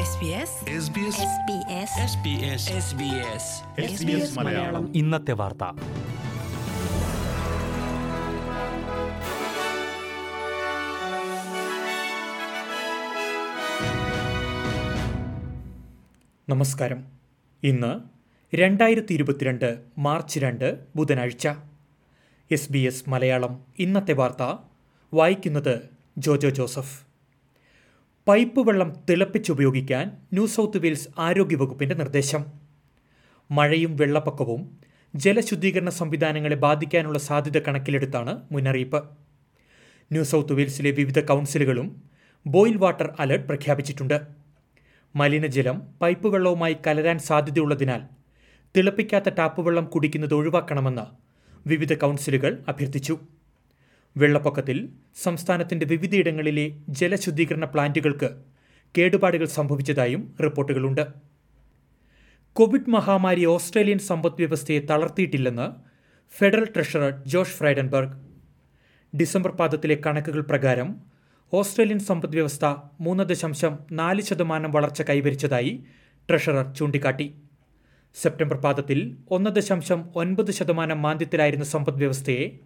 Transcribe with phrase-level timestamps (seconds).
[0.00, 1.12] SBS SBS
[3.84, 4.96] SBS Malayalam.
[4.96, 5.64] ഇന്നത്തെ വാർത്ത.
[16.48, 17.04] നമസ്കാരം.
[17.62, 18.00] ഇന്ന്
[18.56, 21.48] രണ്ടായിരത്തി ഇരുപത്തിരണ്ട് മാർച്ച് രണ്ട് ബുധനാഴ്ച.
[22.50, 23.64] S B S Malayalam.
[23.78, 24.56] ഇന്നത്തെ വാർത്ത
[25.14, 25.88] വായിക്കുന്നത്
[26.18, 27.09] ജോജോ ജോസഫ്.
[28.28, 32.44] പൈപ്പ് വെള്ളം തിളപ്പിച്ചുപയോഗിക്കാൻ ന്യൂ സൗത്ത് വെയിൽസ് ആരോഗ്യവകുപ്പിന്റെ നിർദ്ദേശം.
[33.50, 34.60] മഴയും വെള്ളപ്പൊക്കവും
[35.14, 39.00] ജലശുദ്ധീകരണ സംവിധാനങ്ങളെ ബാധിക്കാനുള്ള സാധ്യത കണക്കിലെടുത്താണ് മുന്നറിയിപ്പ്.
[40.12, 42.02] ന്യൂ സൗത്ത് വെയിൽസിലെ വിവിധ കൗൺസിലുകളും
[42.46, 44.20] ബോയിൽ വാട്ടർ അലർട്ട് പ്രഖ്യാപിച്ചിട്ടുണ്ട്.
[45.16, 48.02] മലിനജലം പൈപ്പ് വെള്ളവുമായി കലരാൻ സാധ്യതയുള്ളതിനാൽ
[48.76, 51.06] തിളപ്പിക്കാത്ത ടാപ്പ് വെള്ളം കുടിക്കുന്നത് ഒഴിവാക്കണമെന്ന്
[51.68, 53.18] വിവിധ കൗൺസിലുകൾ അഭ്യർത്ഥിച്ചു.
[54.16, 54.88] വെള്ളപ്പൊക്കത്തിൽ
[55.22, 58.30] സംസ്ഥാനത്തിന്റെ വിവിധയിടങ്ങളിലെ ജലശുദ്ധീകരണ പ്ലാന്റുകൾക്ക്
[58.98, 61.06] കേടുപാടുകൾ സംഭവിച്ചതായും റിപ്പോർട്ടുകളുണ്ട്.
[62.52, 65.66] കോവിഡ് മഹാമാരി ഓസ്ട്രേലിയൻ സമ്പദ് വ്യവസ്ഥയെ തളർത്തിയിട്ടില്ലെന്ന്
[66.38, 68.16] federal treasurer Josh Frydenberg.
[69.16, 70.96] December പാദത്തിലെ കണക്കുകൾ പ്രകാരം
[71.52, 72.64] ഓസ്ട്രേലിയൻ സമ്പദ് വ്യവസ്ഥ
[73.00, 75.84] മൂന്ന് ദശാംശം നാല് ശതമാനം വളർച്ച കൈവരിച്ചതായി
[76.30, 77.34] ട്രഷറർ ചൂണ്ടിക്കാട്ടി.
[78.14, 82.58] സെപ്റ്റംബർ പാദത്തിൽ ഒന്ന് ദശാംശം ഒൻപത് ശതമാനം മാന്ദ്യത്തിലായിരുന്ന സമ്പദ് വ്യവസ്ഥയെ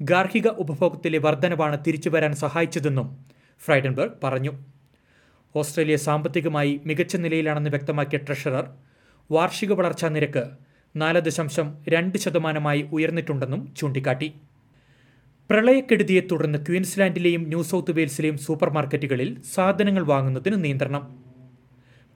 [0.00, 3.24] ഗാർഹിക ഉപഭോഗത്തിലെ വർധനവാണ് തിരിച്ചുവരാൻ സഹായിച്ചതെന്നും
[3.64, 4.52] ഫ്രൈഡൻബർഗ് പറഞ്ഞു.
[5.56, 8.68] ഓസ്ട്രേലിയ സാമ്പത്തികമായി മികച്ച നിലയിലാണെന്ന് വ്യക്തമാക്കിയ ട്രഷറർ
[9.30, 10.44] വാർഷിക വളർച്ചാ നിരക്ക്
[10.96, 14.32] നാല് ദശാംശം രണ്ട് ശതമാനമായി ഉയർന്നിട്ടുണ്ടെന്നും ചൂണ്ടിക്കാട്ടി.
[15.50, 21.02] പ്രളയക്കെടുതിയെ തുടർന്ന് ക്വീൻസ്ലാൻഡിലെയും ന്യൂ സൗത്ത് വെയിൽസിലെയും സൂപ്പർമാർക്കറ്റുകളിൽ സാധനങ്ങൾ വാങ്ങുന്നതിന് നിയന്ത്രണം.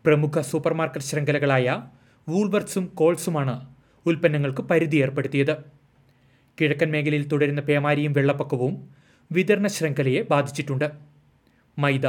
[0.04, 1.82] പ്രമുഖ സൂപ്പർമാർക്കറ്റ് ശൃംഖലകളായ
[2.28, 3.74] വൂൾവർട്സും കോൾസുമാണ്
[4.06, 5.79] ഉൽപ്പന്നങ്ങൾക്ക് പരിധി ഏർപ്പെടുത്തിയത്.
[6.60, 8.88] കിഴക്കൻ മേഖലയിൽ തുടരുന്ന പേമാരിയും വെള്ളപ്പൊക്കവും
[9.32, 10.90] വിതരണ ശൃംഖലയെ ബാധിച്ചിട്ടുണ്ട്.
[11.78, 12.06] മൈദ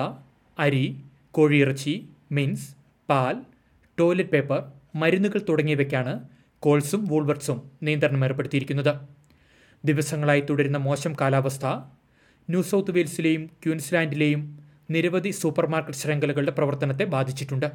[0.59, 0.97] അരി
[1.31, 2.75] കോഴിയിറച്ചി മിൻസ്
[3.09, 3.35] പാൽ
[3.99, 6.27] ടോയ്ലറ്റ് പേപ്പർ മരുന്നുകൾ തുടങ്ങിയവയ്ക്കാണ്
[6.59, 8.93] കോൾസും വൂൾവർട്സും നിയന്ത്രണം ഏർപ്പെടുത്തിയിരിക്കുന്നത്.
[9.85, 11.65] ദിവസങ്ങളായി തുടരുന്ന മോശം കാലാവസ്ഥ
[12.49, 17.71] ന്യൂ സൗത്ത് വെയിൽസിലെയും ക്യൂൻസ്ലാൻഡിലെയും നിരവധി സൂപ്പർമാർക്കറ്റ് ശൃംഖലകളുടെ പ്രവർത്തനത്തെ ബാധിച്ചിട്ടുണ്ട്.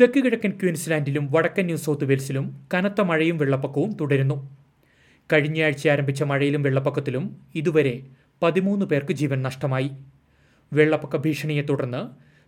[0.00, 4.61] തെക്ക് കിഴക്കൻ ക്യൂൻസ്ലാൻഡിലും വടക്കൻ ന്യൂ സൗത്ത് വെയിൽസിലും കനത്ത മഴയും വെള്ളപ്പൊക്കവും തുടരുന്നു.
[5.32, 7.24] കഴിഞ്ഞയാഴ്ച ആരംഭിച്ച മഴയിലും വെള്ളപ്പൊക്കത്തിലും
[7.54, 8.06] ഇതുവരെ
[8.42, 9.90] പതിമൂന്ന് പേർക്ക് ജീവൻ നഷ്ടമായി.
[10.72, 12.02] വെള്ളപ്പൊക്ക ഭീഷണിയെ തുടർന്ന്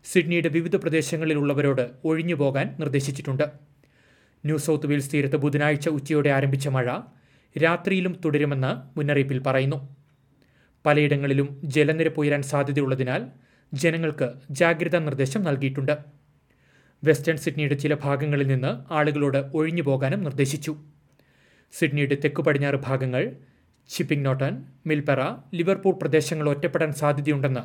[0.05, 3.45] സിഡ്നിയുടെ വിവിധ പ്രദേശങ്ങളിലുള്ളവരോട് ഒഴിഞ്ഞു പോകാൻ നിർദ്ദേശിച്ചിട്ടുണ്ട്.
[4.45, 6.89] ന്യൂ സൗത്ത് വെയിൽസ് തീരത്ത് ബുധനാഴ്ച ഉച്ചയോടെ ആരംഭിച്ച മഴ
[7.63, 9.79] രാത്രിയിലും തുടരുമെന്ന് മുന്നറിയിപ്പിൽ പറയുന്നു.
[10.87, 13.23] പലയിടങ്ങളിലും ജലനിരപ്പ് ഉയരാൻ സാധ്യതയുള്ളതിനാൽ
[13.73, 15.95] ജനങ്ങൾക്ക് ജാഗ്രതാ നിർദ്ദേശം നൽകിയിട്ടുണ്ട്.
[17.05, 20.94] വെസ്റ്റേൺ സിഡ്നിയുടെ ചില ഭാഗങ്ങളിൽ നിന്ന് ആളുകളോട് ഒഴിഞ്ഞു പോകാനും നിർദ്ദേശിച്ചു.
[21.77, 23.23] സിഡ്നിയുടെ തെക്കു പടിഞ്ഞാറ് ഭാഗങ്ങൾ
[23.91, 24.55] ഷിപ്പിംഗ് നോട്ടൺ
[24.87, 25.21] മിൽപെറ
[25.59, 27.65] ലിവർപൂൾ പ്രദേശങ്ങൾ ഒറ്റപ്പെടാൻ സാധ്യതയുണ്ടെന്ന്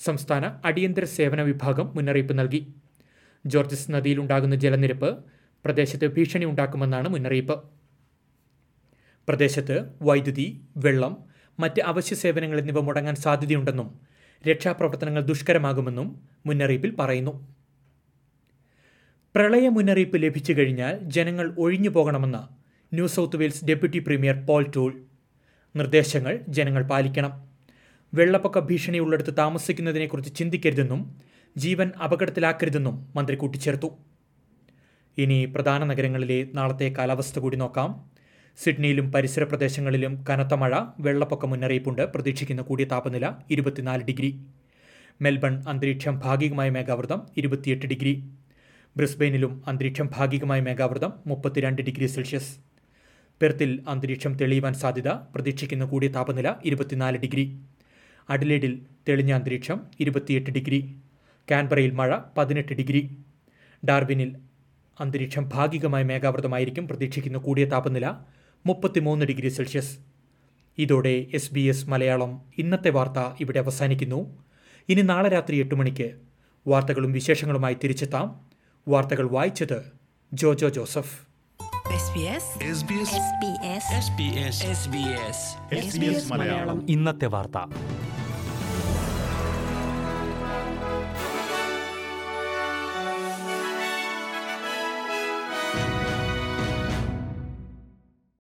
[0.00, 2.60] സംസ്ഥാന അടിയന്തര സേവന വിഭാഗം മുന്നറിയിപ്പ് നൽകി.
[3.46, 5.10] ജോർജസ് നദിയിലുണ്ടാകുന്ന ജലനിരപ്പ്
[5.64, 7.56] പ്രദേശത്ത് ഭീഷണി ഉണ്ടാക്കുമെന്നാണ് മുന്നറിയിപ്പ്.
[9.28, 10.46] പ്രദേശത്ത് വൈദ്യുതി
[10.76, 11.12] വെള്ളം
[11.58, 13.88] മറ്റ് അവശ്യ സേവനങ്ങൾ എന്നിവ മുടങ്ങാൻ സാധ്യതയുണ്ടെന്നും
[14.44, 16.08] രക്ഷാപ്രവർത്തനങ്ങൾ ദുഷ്കരമാകുമെന്നും
[16.46, 17.34] മുന്നറിയിപ്പിൽ പറയുന്നു.
[19.34, 22.42] പ്രളയ മുന്നറിയിപ്പ് ലഭിച്ചു കഴിഞ്ഞാൽ ജനങ്ങൾ ഒഴിഞ്ഞു പോകണമെന്ന്
[22.92, 25.00] New South Wales deputy premier Paul Toole.
[25.76, 27.32] നിർദ്ദേശങ്ങൾ ജനങ്ങൾ പാലിക്കണം.
[28.14, 31.00] വെള്ളപ്പൊക്ക ഭീഷണിയുള്ളിടത്ത് താമസിക്കുന്നതിനെക്കുറിച്ച് ചിന്തിക്കരുതെന്നും
[31.56, 33.90] ജീവൻ അപകടത്തിലാക്കരുതെന്നും മന്ത്രി കൂട്ടിച്ചേർത്തു.
[35.18, 38.10] ഇനി പ്രധാന നഗരങ്ങളിലെ നാളത്തെ കാലാവസ്ഥ കൂടി നോക്കാം.
[38.58, 44.30] സിഡ്നിയിലും പരിസര പ്രദേശങ്ങളിലും കനത്ത മഴ വെള്ളപ്പൊക്ക മുന്നറിയിപ്പുണ്ട് പ്രതീക്ഷിക്കുന്ന കൂടിയ താപനില ഇരുപത്തിനാല് ഡിഗ്രി.
[45.20, 48.14] മെൽബൺ അന്തരീക്ഷം ഭാഗികമായ മേഘാവൃതം ഇരുപത്തിയെട്ട് ഡിഗ്രി.
[48.96, 52.69] ബ്രിസ്ബെയിനിലും അന്തരീക്ഷം ഭാഗികമായ മേഘാവൃതം മുപ്പത്തിരണ്ട് ഡിഗ്രി സെൽഷ്യസ്.
[53.42, 57.58] പെർത്തിൽ അന്തരീക്ഷം തെളിയുവാൻ സാധ്യത പ്രതീക്ഷിക്കുന്ന കൂടിയ താപനില ഇരുപത്തിനാല് ഡിഗ്രി.
[58.30, 60.96] അഡിലേഡിൽ തെളിഞ്ഞ അന്തരീക്ഷം ഇരുപത്തിയെട്ട് ഡിഗ്രി.
[61.50, 63.18] കാൻബറയിൽ മഴ പതിനെട്ട് ഡിഗ്രി.
[63.88, 64.36] ഡാർബിനിൽ
[65.00, 68.14] അന്തരീക്ഷം ഭാഗികമായി മേഘാവൃതമായിരിക്കും പ്രതീക്ഷിക്കുന്ന കൂടിയ താപനില
[68.66, 69.98] മുപ്പത്തിമൂന്ന് ഡിഗ്രി സെൽഷ്യസ്.
[70.78, 74.44] ഇതോടെ എസ് ബി എസ് മലയാളം ഇന്നത്തെ വാർത്ത ഇവിടെ അവസാനിക്കുന്നു.
[74.88, 76.14] ഇനി നാളെ രാത്രി എട്ട് മണിക്ക്
[76.66, 78.40] വാർത്തകളും വിശേഷങ്ങളുമായി തിരിച്ചെത്താം.
[78.88, 79.92] വാർത്തകൾ വായിച്ചത്
[80.32, 81.29] ജോജോ ജോസഫ്.
[86.88, 87.56] ഇന്നത്തെ വാർത്ത.